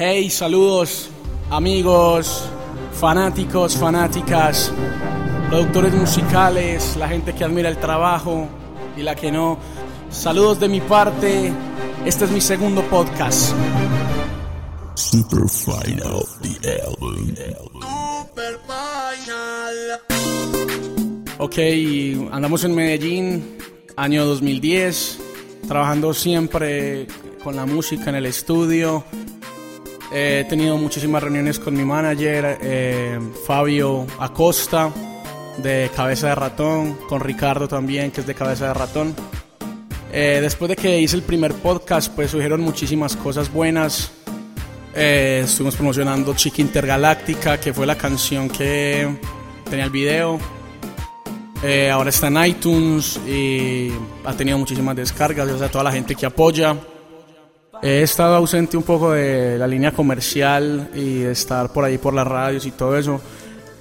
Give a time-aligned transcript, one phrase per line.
[0.00, 1.10] Hey, saludos
[1.50, 2.48] amigos,
[2.92, 4.72] fanáticos, fanáticas,
[5.48, 8.46] productores musicales, la gente que admira el trabajo
[8.96, 9.58] y la que no.
[10.08, 11.52] Saludos de mi parte,
[12.06, 13.52] este es mi segundo podcast.
[14.94, 17.34] Super Final, the album.
[21.38, 21.58] Ok,
[22.30, 23.58] andamos en Medellín,
[23.96, 25.18] año 2010,
[25.66, 27.08] trabajando siempre
[27.42, 29.02] con la música en el estudio.
[30.10, 34.90] He tenido muchísimas reuniones con mi manager, eh, Fabio Acosta,
[35.58, 39.14] de Cabeza de Ratón, con Ricardo también, que es de Cabeza de Ratón.
[40.10, 44.12] Eh, después de que hice el primer podcast, pues surgieron muchísimas cosas buenas.
[44.94, 49.08] Eh, estuvimos promocionando Chica Intergaláctica, que fue la canción que
[49.68, 50.38] tenía el video.
[51.62, 53.90] Eh, ahora está en iTunes y
[54.24, 56.76] ha tenido muchísimas descargas, gracias a toda la gente que apoya.
[57.82, 62.12] He estado ausente un poco de la línea comercial y de estar por ahí por
[62.12, 63.20] las radios y todo eso,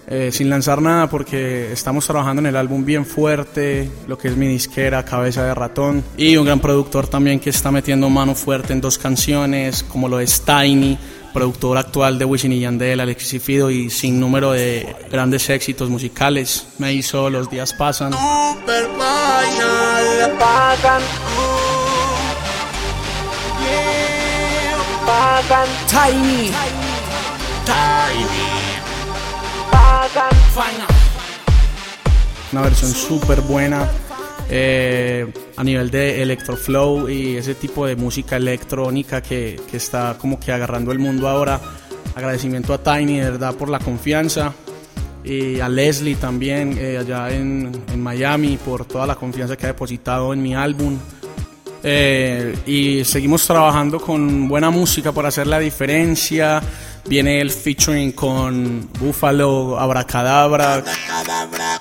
[0.07, 4.37] eh, sin lanzar nada porque estamos trabajando en el álbum bien fuerte, lo que es
[4.37, 8.73] mi disquera, Cabeza de Ratón, y un gran productor también que está metiendo mano fuerte
[8.73, 10.97] en dos canciones, como lo es Tiny,
[11.33, 15.89] productor actual de Wisin y Yandel, Alexis y Fido y sin número de grandes éxitos
[15.89, 16.67] musicales.
[16.77, 18.11] Me hizo Los días pasan.
[25.87, 26.51] Tiny.
[32.51, 33.89] Una versión súper buena
[34.49, 40.41] eh, a nivel de electroflow y ese tipo de música electrónica que, que está como
[40.41, 41.61] que agarrando el mundo ahora.
[42.13, 44.53] Agradecimiento a Tiny, de verdad, por la confianza.
[45.23, 49.69] Y a Leslie también, eh, allá en, en Miami, por toda la confianza que ha
[49.69, 50.97] depositado en mi álbum.
[51.83, 56.61] Eh, y seguimos trabajando con buena música por hacer la diferencia.
[57.05, 60.77] Viene el featuring con Buffalo, Abracadabra.
[60.77, 61.79] La la la la la.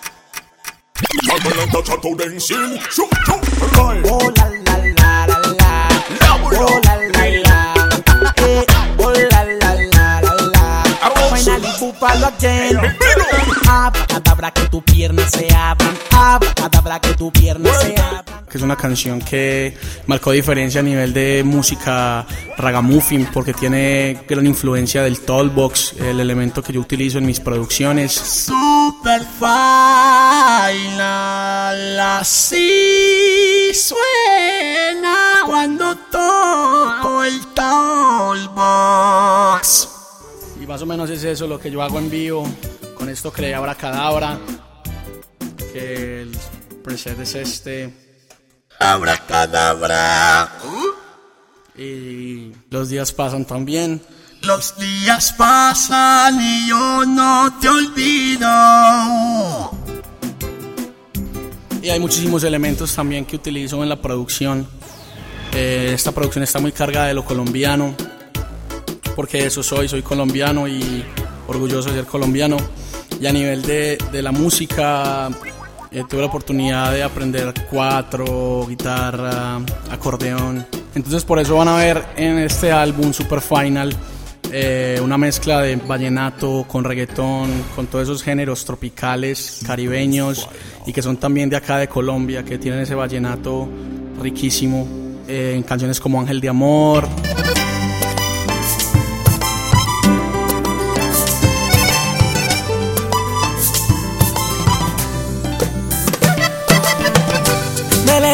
[6.21, 6.47] La
[6.83, 7.75] la la.
[7.77, 10.83] La la la la la.
[11.37, 12.79] Finally búfalo again.
[13.69, 15.97] Abra que tu pierna se abran.
[16.13, 18.06] Abra que tu pierna se abran.
[18.57, 24.47] Que es una canción que marcó diferencia a nivel de música ragamuffin porque tiene gran
[24.47, 28.13] influencia del tollbox, el elemento que yo utilizo en mis producciones.
[28.13, 29.61] Super final,
[32.01, 38.59] así suena cuando toco el tollbox.
[40.63, 42.49] Y más o menos es eso lo que yo hago en vivo.
[42.97, 44.39] Con esto creé Abracadabra,
[45.75, 46.35] que el
[46.83, 48.06] preset es este.
[48.79, 50.51] Abracadabra.
[51.77, 54.01] Y los días pasan también.
[54.43, 58.49] Los días pasan y yo no te olvido.
[61.83, 64.67] Y hay muchísimos elementos también que utilizo en la producción.
[65.53, 67.95] Eh, esta producción está muy cargada de lo colombiano,
[69.15, 71.05] porque eso soy, soy colombiano y
[71.47, 72.57] orgulloso de ser colombiano.
[73.21, 75.31] Y a nivel de, de la música,
[75.97, 79.59] eh, tuve la oportunidad de aprender cuatro, guitarra,
[79.91, 80.67] acordeón.
[80.95, 83.97] Entonces por eso van a ver en este álbum Super Final
[84.53, 90.47] eh, una mezcla de vallenato con reggaetón, con todos esos géneros tropicales, caribeños
[90.85, 93.67] y que son también de acá de Colombia, que tienen ese vallenato
[94.21, 94.87] riquísimo
[95.27, 97.09] eh, en canciones como Ángel de Amor.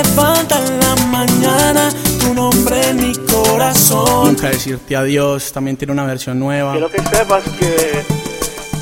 [0.02, 1.88] Levanta en la mañana
[2.20, 4.28] tu nombre en mi corazón.
[4.28, 6.72] Nunca decirte adiós, también tiene una versión nueva.
[6.72, 8.02] Quiero que sepas que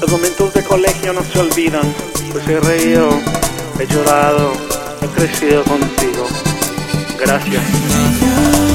[0.00, 1.94] los momentos de colegio no se olvidan.
[2.32, 3.08] Pues he reído,
[3.78, 4.52] he llorado,
[5.02, 6.26] he crecido contigo.
[7.18, 8.69] Gracias.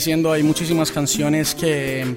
[0.00, 2.16] Diciendo, hay muchísimas canciones que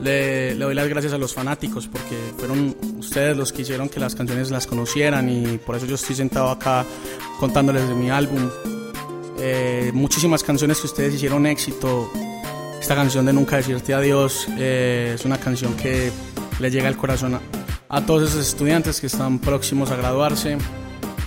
[0.00, 4.14] le, doy las gracias a los fanáticos porque fueron ustedes los que hicieron que las
[4.14, 6.86] canciones las conocieran y por eso yo estoy sentado acá
[7.40, 8.48] contándoles de mi álbum.
[9.40, 12.08] Eh, muchísimas canciones que ustedes hicieron éxito.
[12.80, 16.12] Esta canción de Nunca Decirte Adiós eh, es una canción que
[16.60, 17.40] le llega al corazón a,
[17.88, 20.56] a todos esos estudiantes que están próximos a graduarse.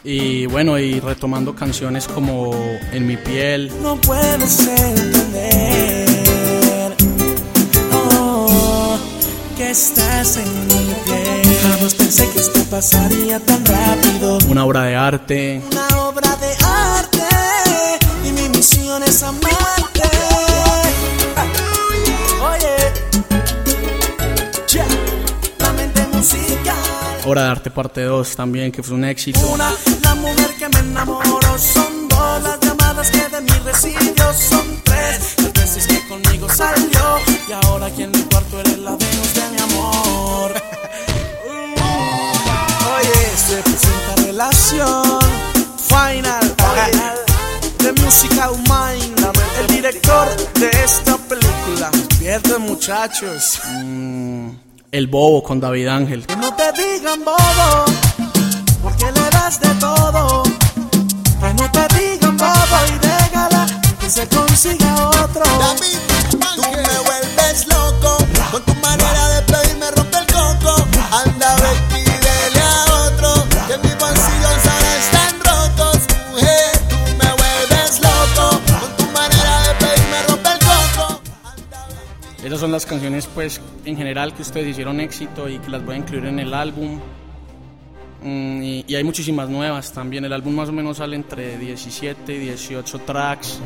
[0.06, 2.54] Y bueno, y retomando canciones como
[2.94, 5.35] En mi piel, No puedes entender
[9.76, 11.58] estás en mi piel.
[11.64, 14.38] Jamás pensé que esto pasaría tan rápido.
[14.48, 15.62] Una obra de arte.
[15.70, 17.20] Una obra de arte
[18.24, 20.10] y mi misión es amarte.
[22.52, 22.76] Oye,
[24.70, 24.86] ya,
[25.60, 26.76] la mente musical.
[27.26, 29.42] Obra de arte parte 2 también, que fue un éxito.
[29.54, 29.74] Una,
[30.04, 35.36] la mujer que me enamoró son dos, las llamadas que de mí recibió son tres,
[35.40, 39.50] las veces que conmigo salió y ahora aquí en mi cuarto eres la Venus de
[39.52, 40.54] mi amor.
[42.98, 45.20] Oye, se presenta relación
[45.88, 46.56] final,
[47.80, 49.26] de Musical Mind,
[49.60, 51.90] el director de esta película.
[51.92, 53.60] Despierten muchachos.
[53.76, 54.50] Mm,
[54.92, 56.26] el Bobo con David Ángel.
[56.26, 57.86] Que no te digan bobo,
[58.82, 60.44] porque le das de todo.
[60.44, 63.68] Que no te digan bobo y déjala
[64.00, 65.05] que se consiga
[82.46, 85.96] Esas son las canciones, pues, en general que ustedes hicieron éxito y que las voy
[85.96, 87.00] a incluir en el álbum.
[88.22, 90.26] Mm, y, y hay muchísimas nuevas también.
[90.26, 93.60] El álbum más o menos sale entre 17 y 18 tracks.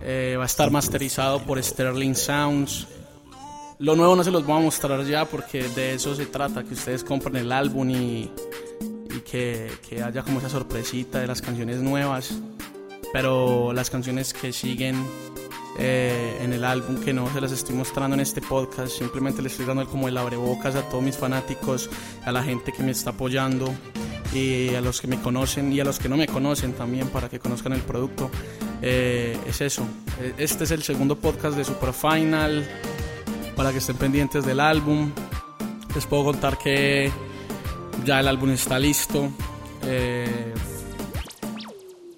[0.00, 2.86] Eh, va a estar masterizado por Sterling Sounds.
[3.78, 6.72] Lo nuevo no se los voy a mostrar ya porque de eso se trata, que
[6.72, 8.30] ustedes compren el álbum y,
[9.14, 12.38] y que, que haya como esa sorpresita de las canciones nuevas.
[13.12, 14.96] Pero las canciones que siguen
[15.78, 19.52] eh, en el álbum que no se las estoy mostrando en este podcast, simplemente les
[19.52, 21.90] estoy dando como el abrebocas a todos mis fanáticos,
[22.24, 23.72] a la gente que me está apoyando
[24.32, 27.28] y a los que me conocen y a los que no me conocen también para
[27.28, 28.30] que conozcan el producto.
[28.82, 29.86] Eh, es eso,
[30.20, 32.66] Eh, este es el segundo podcast de Super Final
[33.54, 35.12] para que estén pendientes del álbum.
[35.94, 37.10] Les puedo contar que
[38.04, 39.30] ya el álbum está listo.
[39.82, 40.54] Eh,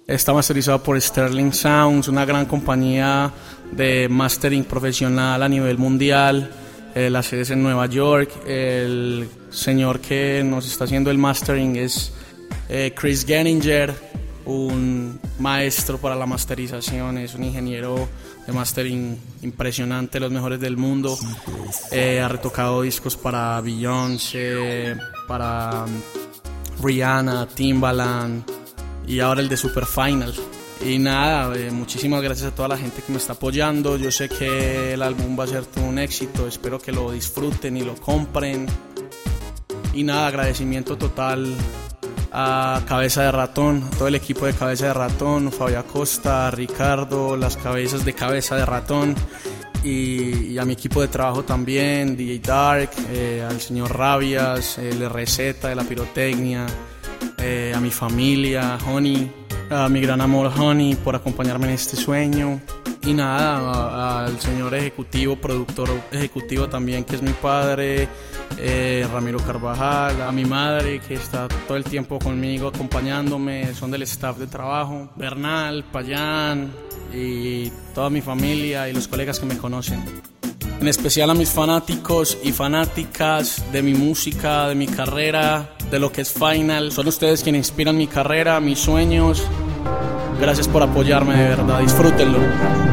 [0.09, 3.31] Está masterizado por Sterling Sounds, una gran compañía
[3.71, 6.49] de mastering profesional a nivel mundial.
[6.95, 8.31] Eh, la sede es en Nueva York.
[8.47, 12.11] El señor que nos está haciendo el mastering es
[12.69, 13.93] eh, Chris Genninger,
[14.45, 18.09] un maestro para la masterización, es un ingeniero
[18.47, 21.15] de mastering impresionante, los mejores del mundo.
[21.91, 24.95] Eh, ha retocado discos para Beyoncé,
[25.27, 28.58] para um, Rihanna, Timbaland
[29.09, 30.33] y ahora el de Super Final.
[30.85, 33.97] Y nada, eh, muchísimas gracias a toda la gente que me está apoyando.
[33.97, 36.47] Yo sé que el álbum va a ser todo un éxito.
[36.47, 38.67] Espero que lo disfruten y lo compren.
[39.93, 41.53] Y nada, agradecimiento total
[42.31, 47.35] a Cabeza de Ratón, a todo el equipo de Cabeza de Ratón, Fabio Acosta, Ricardo,
[47.35, 49.15] las cabezas de Cabeza de Ratón.
[49.83, 55.09] Y, y a mi equipo de trabajo también, DJ Dark, eh, al señor Rabias, el
[55.09, 56.67] RZ de la pirotecnia,
[57.41, 59.31] eh, a mi familia, Honey,
[59.69, 62.61] a mi gran amor Honey por acompañarme en este sueño.
[63.01, 68.09] Y nada, al señor ejecutivo, productor ejecutivo también, que es mi padre,
[68.57, 74.01] eh, Ramiro Carvajal, a mi madre, que está todo el tiempo conmigo, acompañándome, son del
[74.03, 76.71] staff de trabajo, Bernal, Payán
[77.13, 80.03] y toda mi familia y los colegas que me conocen.
[80.81, 86.11] En especial a mis fanáticos y fanáticas de mi música, de mi carrera, de lo
[86.11, 86.91] que es Final.
[86.91, 89.43] Son ustedes quienes inspiran mi carrera, mis sueños.
[90.39, 91.79] Gracias por apoyarme, de verdad.
[91.79, 92.39] Disfrútenlo.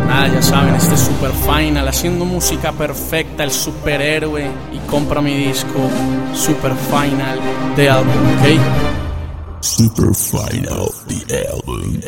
[0.06, 4.50] Nada, ya saben, este es Super Final, haciendo música perfecta, el superhéroe.
[4.72, 5.88] Y compra mi disco
[6.34, 7.38] Super Final
[7.76, 9.60] de álbum, ¿ok?
[9.60, 12.00] Super Final, the album.